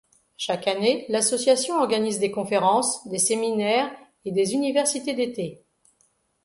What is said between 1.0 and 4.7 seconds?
l'association organise des conférences, des séminaires et des